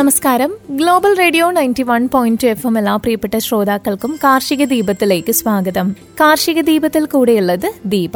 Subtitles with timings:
[0.00, 0.52] നമസ്കാരം.
[0.70, 5.96] Global radio ninety one point F M എല്ലാ പ്രിയപ്പെട്ട ശ്രോതാക്കൾക്കും കാർഷിക ദീപത്തിലേക്ക് സ്വാഗതം.
[6.20, 8.12] കാർഷിക ദീപത്തിൽ കൂടെയുള്ളത് ദീപ.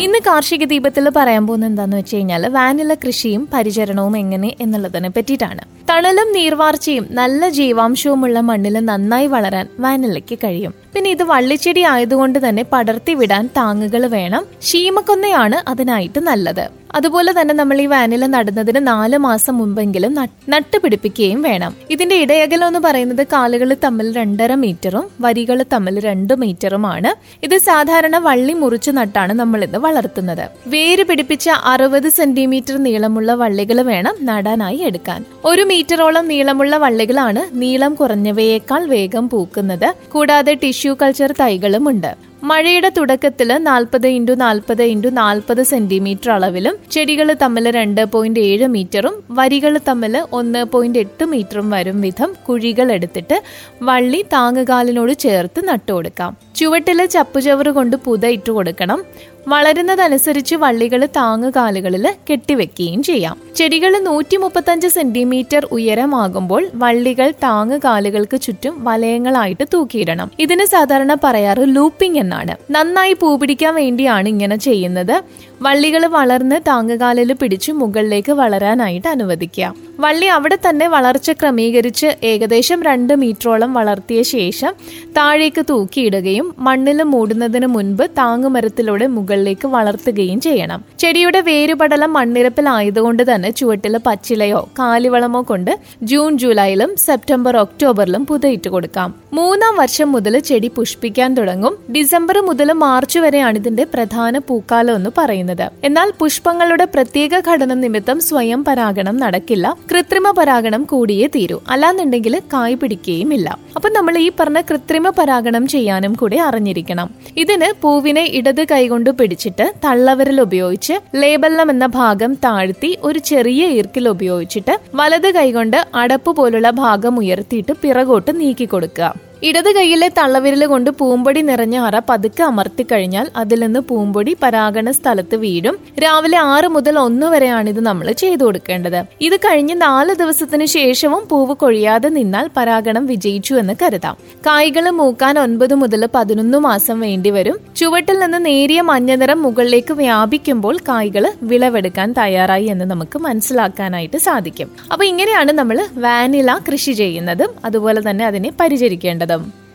[0.00, 5.83] ഇന്ന് കാർഷിക ദീപത്തിൽ പറയാൻ പോകുന്നത് എന്താണെന്ന് വെച്ച് കഴിഞ്ഞാൽ വാനില കൃഷിയും പരിചരണവും എങ്ങനെ എന്നുള്ളതിനെ പറ്റിയിട്ടാണ്.
[5.90, 10.74] തണലും നീർവാർച്ചയും നല്ല ജീവാംശവുമുള്ള മണ്ണിൽ നന്നായി വളരാൻ വാനിലയ്ക്ക് കഴിയും.
[10.94, 14.46] പിന്നെ ഇത് വള്ളിച്ചെടി ആയതുകൊണ്ട് തന്നെ പടർത്തി വിടാൻ താങ്ങുകൾ വേണം.
[14.62, 16.68] ശീമക്കൊന്നയാണ് അതിനായിട്ട് നല്ലത്.
[16.94, 20.14] അതുപോലെ തന്നെ നമ്മൾ ഈ വാനില നടുന്നതിന് നാല് മാസം മുമ്പെങ്കിലും
[20.48, 21.76] നട്ടുപിടിപ്പിക്കുകയും വേണം.
[21.90, 27.14] ഇതിന്റെ ഇടയകലം എന്ന് പറയുന്നത് കാലുകൾ തമ്മിൽ രണ്ടര മീറ്ററും വരികൾ തമ്മിൽ രണ്ട് മീറ്ററുമാണ്.
[27.42, 30.48] ഇത് സാധാരണ വള്ളി മുറിച്ചു നട്ടാണ് നമ്മൾ ഇത് വളർത്തുന്നത്.
[30.66, 35.24] വേര് പിടിപ്പിച്ച അറുപത് സെന്റിമീറ്റർ നീളമുള്ള വള്ളികൾ വേണം നടാനായി എടുക്കാൻ.
[35.44, 39.88] ഒരു മീറ്ററോളം നീളമുള്ള വള്ളികളാണ് നീളം കുറഞ്ഞവയേക്കാൾ വേഗം പൂക്കുന്നത്.
[40.12, 42.10] കൂടാതെ ടിഷ്യൂ കൾച്ചർ തൈകളും ഉണ്ട്.
[42.42, 49.14] മഴയുടെ തുടക്കത്തിൽ നാൽപ്പത് ഇന്റു നാൽപ്പത് ഇന്റു നാൽപ്പത് സെന്റിമീറ്റർ അളവിലും ചെടികൾ തമ്മിൽ രണ്ട് പോയിന്റ് ഏഴ് മീറ്ററും
[49.30, 53.38] വരികൾ തമ്മിൽ ഒന്ന് പോയിന്റ് എട്ട് മീറ്ററും വരും വിധം കുഴികൾ എടുത്തിട്ട്
[53.82, 56.36] വള്ളി താങ്ങുകാലിനോട് ചേർത്ത് നട്ടുകൊടുക്കാം.
[56.56, 59.02] ചുവട്ടിൽ ചപ്പുചവറ് കൊണ്ട് പുതയിട്ട് കൊടുക്കണം
[59.48, 63.36] വളരുന്നതനുസരിച്ച് വള്ളികൾ താങ്ങുകാലുകളിൽ കെട്ടിവെക്കുകയും ചെയ്യാം.
[63.56, 70.30] ചെടികൾ നൂറ്റി മുപ്പത്തഞ്ച് സെന്റിമീറ്റർ ഉയരമാകുമ്പോൾ വള്ളികൾ താങ്ങുകാലുകൾക്ക് ചുറ്റും വലയങ്ങളായിട്ട് തൂക്കിയിടണം.
[70.38, 72.56] ഇതിന് സാധാരണ പറയാറ് ലൂപ്പിംഗ് എന്നാണ്.
[72.70, 75.22] നന്നായി പൂ പിടിക്കാൻ വേണ്ടിയാണ് ഇങ്ങനെ ചെയ്യുന്നത്.
[75.64, 79.66] വള്ളികൾ വളർന്ന് താങ്ങുകാലിൽ പിടിച്ച് മുകളിലേക്ക് വളരാനായിട്ട് അനുവദിക്കുക.
[80.00, 84.72] വള്ളി അവിടെ തന്നെ വളർച്ച ക്രമീകരിച്ച് ഏകദേശം രണ്ട് മീറ്ററോളം വളർത്തിയ ശേഷം
[85.16, 90.84] താഴേക്ക് തൂക്കിയിടുകയും മണ്ണിൽ മൂടുന്നതിന് മുൻപ് താങ്ങുമരത്തിലൂടെ മുകളിലേക്ക് വളർത്തുകയും ചെയ്യണം.
[90.98, 95.72] ചെടിയുടെ വേരുപടലം മണ്ണിരപ്പിലായതുകൊണ്ട് തന്നെ ചുവട്ടിൽ പച്ചിലയോ കാലിവളമോ കൊണ്ട്
[96.02, 99.14] ജൂൺ ജൂലൈയിലും സെപ്റ്റംബർ ഒക്ടോബറിലും പുതയിട്ട് കൊടുക്കാം.
[99.32, 101.76] മൂന്നാം വർഷം മുതൽ ചെടി പുഷ്പിക്കാൻ തുടങ്ങും.
[101.96, 105.52] ഡിസംബർ മുതൽ മാർച്ച് വരെയാണ് ഇതിന്റെ പ്രധാന പൂക്കാലം എന്ന് പറയുന്നത്.
[105.60, 109.76] എന്നാൽ പുഷ്പങ്ങളുടെ പ്രത്യേക ഘടന നിമിത്തം സ്വയം പരാഗണം നടക്കില്ല.
[109.90, 111.58] കൃത്രിമ പരാഗണം കൂടിയേ തീരൂ.
[111.68, 117.10] അല്ലാന്നുണ്ടെങ്കിൽ കായ് പിടിക്കുകയും ഇല്ല അപ്പൊ നമ്മൾ ഈ പറഞ്ഞ കൃത്രിമ പരാഗണം ചെയ്യാനും കൂടി അറിഞ്ഞിരിക്കണം.
[117.36, 124.78] ഇതിന് പൂവിനെ ഇടത് കൈകൊണ്ട് പിടിച്ചിട്ട് തള്ളവിരൽ ഉപയോഗിച്ച് ലേബല്ലം എന്ന ഭാഗം താഴ്ത്തി ഒരു ചെറിയ ഈർക്കിൽ ഉപയോഗിച്ചിട്ട്
[124.94, 131.78] വലത് കൈകൊണ്ട് അടപ്പ് പോലുള്ള ഭാഗം ഉയർത്തിയിട്ട് പിറകോട്ട് നീക്കി കൊടുക്കുക ഇടത് കൈയിലെ തള്ളവിരൽ കൊണ്ട് പൂമ്പൊടി നിറഞ്ഞ
[131.78, 135.78] അറ പതുക്കെ അമർത്തി കഴിഞ്ഞാൽ അതിൽ നിന്ന് പൂമ്പൊടി പരാഗണ സ്ഥലത്ത് വീഴും.
[136.02, 139.04] രാവിലെ ആറ് മുതൽ ഒന്ന് വരെയാണ് ഇത് നമ്മൾ ചെയ്തു കൊടുക്കേണ്ടത്.
[139.20, 144.16] ഇത് കഴിഞ്ഞ് നാല് ദിവസത്തിന് ശേഷവും പൂവ് കൊഴിയാതെ നിന്നാൽ പരാഗണം വിജയിച്ചു എന്ന് കരുതാം.
[144.46, 152.12] കായ്കൾ മൂക്കാൻ ഒൻപത് മുതൽ പതിനൊന്ന് മാസം വേണ്ടിവരും ചുവട്ടിൽ നിന്ന് നേരിയ മഞ്ഞനിറം മുകളിലേക്ക് വ്യാപിക്കുമ്പോൾ കായ്കൾ വിളവെടുക്കാൻ
[152.12, 154.70] തയ്യാറായി എന്ന് നമുക്ക് മനസ്സിലാക്കാനായിട്ട് സാധിക്കും.
[154.92, 159.23] അപ്പൊ ഇങ്ങനെയാണ് നമ്മൾ വാനില കൃഷി ചെയ്യുന്നതും അതുപോലെ തന്നെ അതിനെ പരിചരിക്കേണ്ടതും.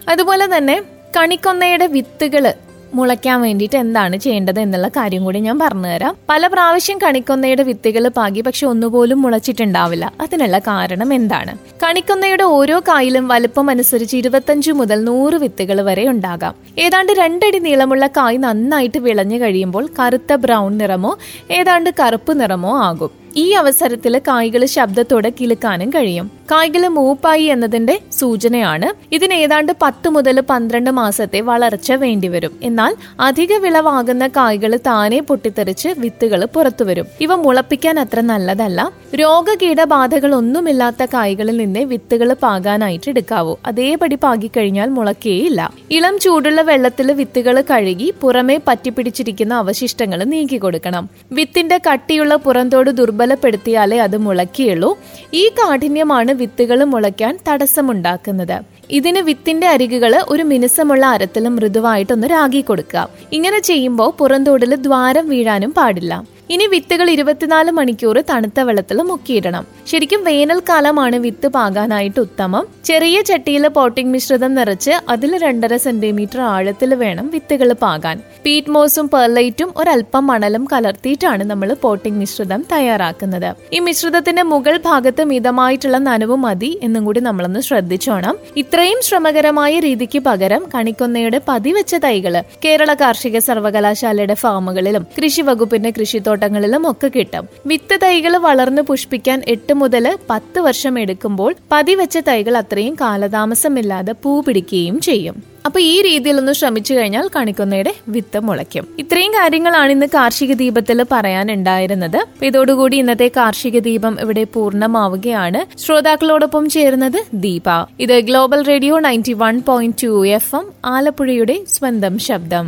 [0.09, 0.83] അതുപോലെ തന്നെ
[1.17, 2.53] കണിക്കൊന്നയുടെ വിത്തുകൾ
[2.93, 8.67] മുളയ്ക്കാൻ വേണ്ടിയിട്ട് എന്താണ് ചെയ്യേണ്ടത് എന്നുള്ള കാര്യം കൂടി ഞാൻ പറഞ്ഞുതരാം പല പ്രാവശ്യം കണിക്കൊന്നയുടെ വിത്തുകൾ പാകി പക്ഷെ
[8.67, 10.13] ഒന്നുപോലും മുളച്ചിട്ടുണ്ടാവില്ല.
[10.21, 11.57] അതിനുള്ള കാരണം എന്താണ്?
[11.83, 16.55] കണിക്കൊന്നയുടെ ഓരോ കായിലും വലുപ്പം അനുസരിച്ച് ഇരുപത്തഞ്ച് മുതൽ നൂറ് വിത്തുകൾ വരെ ഉണ്ടാകാം.
[16.79, 21.17] ഏതാണ്ട് രണ്ടടി നീളമുള്ള കായ് നന്നായിട്ട് വിളഞ്ഞു കഴിയുമ്പോൾ കറുത്ത ബ്രൗൺ നിറമോ
[21.51, 23.18] ഏതാണ്ട് കറുപ്പ് നിറമോ ആകും.
[23.35, 26.31] ഈ അവസരത്തിൽ കായ്കൾ ശബ്ദത്തോടെ കിളുക്കാനും കഴിയും.
[26.51, 32.59] കായ്കൾ മൂപ്പായി എന്നതിന്റെ സൂചനയാണ് ഇതിന് ഏതാണ്ട് പത്ത് മുതൽ പന്ത്രണ്ട് മാസത്തെ വളർച്ച വേണ്ടിവരും.
[32.63, 37.05] എന്നാൽ അധിക വിളവാകുന്ന കായ്കൾ താനെ പൊട്ടിത്തെറിച്ച് വിത്തുകൾ പുറത്തുവരും.
[37.21, 38.91] ഇവ മുളപ്പിക്കാൻ അത്ര നല്ലതല്ല.
[39.15, 43.55] രോഗകീടബാധകൾ ഒന്നുമില്ലാത്ത കായ്കളിൽ നിന്ന് വിത്തുകൾ പാകാനായിട്ട് എടുക്കാവൂ.
[43.65, 45.73] അതേപടി പാകിക്കഴിഞ്ഞാൽ മുളക്കേയില്ല.
[45.91, 54.17] ഇളം ചൂടുള്ള വെള്ളത്തിൽ വിത്തുകൾ കഴുകി പുറമെ പറ്റിപ്പിടിച്ചിരിക്കുന്ന അവശിഷ്ടങ്ങൾ നീക്കി കൊടുക്കണം വിത്തിന്റെ കട്ടിയുള്ള പുറന്തോട് ദുർബലപ്പെടുത്തിയാലേ അത്
[54.25, 54.89] മുളക്കിയുള്ളൂ
[55.33, 58.57] ഈ കാഠിന്യമാണ് വിത്തുകൾ മുളയ്ക്കാൻ തടസ്സമുണ്ടാക്കുന്നത്.
[58.97, 63.03] ഇതിന് വിത്തിന്റെ അരികുകൾ ഒരു മിനുസമുള്ള അരത്തിലും മൃദുവായിട്ടൊന്ന് രാഗി കൊടുക്കുക.
[63.37, 66.13] ഇങ്ങനെ ചെയ്യുമ്പോൾ പുറന്തോടിൽ ദ്വാരം വീഴാനും പാടില്ല.
[66.53, 69.67] ഇനി വിത്തുകൾ ഇരുപത്തിനാല് മണിക്കൂർ തണുത്ത വെള്ളത്തിൽ മുക്കിയിടണം.
[69.87, 72.63] ശരിക്കും വേനൽക്കാലമാണ് വിത്ത് പാകാനായിട്ട് ഉത്തമം.
[72.85, 78.17] ചെറിയ ചട്ടിയിൽ പോട്ടിംഗ് മിശ്രിതം നിറച്ച് അതിൽ രണ്ടര സെന്റിമീറ്റർ ആഴത്തിൽ വേണം വിത്തുകൾ പാകാൻ.
[78.45, 83.49] പീറ്റ് മോസും പെർലൈറ്റും ഒരല്പം മണലും കലർത്തിയിട്ടാണ് നമ്മൾ പോട്ടിംഗ് മിശ്രിതം തയ്യാറാക്കുന്നത്.
[83.73, 88.37] ഈ മിശ്രിതത്തിന്റെ മുകൾ ഭാഗത്ത് മിതമായിട്ടുള്ള നനവ് മതി എന്നും കൂടി നമ്മളൊന്ന് ശ്രദ്ധിച്ചോണം.
[88.57, 95.89] ഇത്രയും ശ്രമകരമായ രീതിക്ക് പകരം കണിക്കൊന്നയുടെ പതിവെച്ച തൈകൾ കേരള കാർഷിക സർവകലാശാലയുടെ ഫാമുകളിലും കൃഷി വകുപ്പിന്റെ
[96.39, 97.45] കൃഷിത്തോട്ടങ്ങളിലും ഒക്കെ കിട്ടും.
[97.65, 104.99] വിത്ത് തൈകൾ വളർന്നു പുഷ്പിക്കാൻ എട്ട് മുതൽ പത്ത് വർഷം എടുക്കുമ്പോൾ പതിവെച്ച തൈകൾ അത്രയും കാലതാമസമില്ലാതെ പൂ പിടിക്കുകയും
[104.99, 105.37] ചെയ്യും.
[105.65, 108.85] അപ്പൊ ഈ രീതിയിൽ ഒന്ന് ശ്രമിച്ചു കഴിഞ്ഞാൽ കണിക്കൊന്നയുടെ വിത്ത് മുളയ്ക്കും.
[108.99, 112.19] ഇത്രയും കാര്യങ്ങളാണ് ഇന്ന് കാർഷിക ദീപത്തിൽ പറയാനുണ്ടായിരുന്നത്.
[112.45, 115.61] ഇതോടുകൂടി ഇന്നത്തെ കാർഷിക ദീപം ഇവിടെ പൂർണമാവുകയാണ്.
[115.79, 117.67] ശ്രോതാക്കളോടൊപ്പം ചേരുന്നത് ദീപ.
[117.99, 122.67] ഇത് global radio ninety one point two F M ആലപ്പുഴയുടെ സ്വന്തം ശബ്ദം.